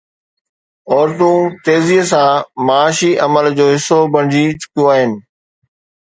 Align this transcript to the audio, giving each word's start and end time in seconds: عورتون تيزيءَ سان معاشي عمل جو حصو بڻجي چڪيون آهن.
عورتون 0.91 1.41
تيزيءَ 1.65 2.03
سان 2.11 2.35
معاشي 2.67 3.11
عمل 3.25 3.47
جو 3.59 3.67
حصو 3.75 3.99
بڻجي 4.15 4.43
چڪيون 4.61 4.87
آهن. 4.95 5.13